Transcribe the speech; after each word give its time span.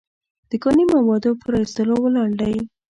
د 0.49 0.51
کاني 0.63 0.83
موادو 0.93 1.31
په 1.41 1.47
را 1.51 1.57
ایستلو 1.63 1.95
ولاړ 2.01 2.29
دی. 2.41 2.55